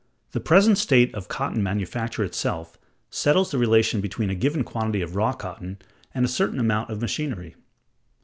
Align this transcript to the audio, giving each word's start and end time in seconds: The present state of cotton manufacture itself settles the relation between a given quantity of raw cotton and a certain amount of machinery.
The 0.31 0.39
present 0.39 0.79
state 0.79 1.13
of 1.13 1.27
cotton 1.27 1.61
manufacture 1.61 2.23
itself 2.23 2.75
settles 3.11 3.51
the 3.51 3.59
relation 3.59 4.01
between 4.01 4.31
a 4.31 4.33
given 4.35 4.63
quantity 4.63 5.03
of 5.03 5.15
raw 5.15 5.31
cotton 5.31 5.77
and 6.11 6.25
a 6.25 6.27
certain 6.27 6.59
amount 6.59 6.89
of 6.89 6.99
machinery. 6.99 7.53